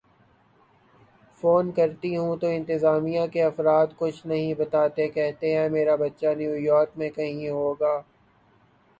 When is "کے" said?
3.33-3.43